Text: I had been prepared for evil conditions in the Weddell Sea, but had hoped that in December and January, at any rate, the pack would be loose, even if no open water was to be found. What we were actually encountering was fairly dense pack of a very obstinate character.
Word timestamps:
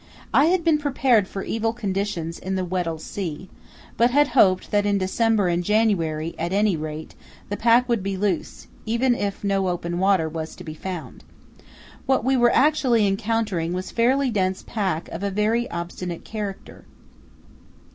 I 0.33 0.45
had 0.45 0.63
been 0.63 0.79
prepared 0.79 1.27
for 1.27 1.43
evil 1.43 1.73
conditions 1.73 2.39
in 2.39 2.55
the 2.55 2.65
Weddell 2.65 2.97
Sea, 2.97 3.51
but 3.97 4.09
had 4.09 4.29
hoped 4.29 4.71
that 4.71 4.83
in 4.83 4.97
December 4.97 5.47
and 5.47 5.63
January, 5.63 6.33
at 6.39 6.51
any 6.51 6.75
rate, 6.75 7.13
the 7.49 7.55
pack 7.55 7.87
would 7.87 8.01
be 8.01 8.17
loose, 8.17 8.65
even 8.87 9.13
if 9.13 9.43
no 9.43 9.67
open 9.67 9.99
water 9.99 10.27
was 10.27 10.55
to 10.55 10.63
be 10.63 10.73
found. 10.73 11.23
What 12.07 12.23
we 12.25 12.35
were 12.35 12.49
actually 12.49 13.05
encountering 13.05 13.73
was 13.73 13.91
fairly 13.91 14.31
dense 14.31 14.63
pack 14.65 15.07
of 15.09 15.21
a 15.21 15.29
very 15.29 15.69
obstinate 15.69 16.25
character. 16.25 16.85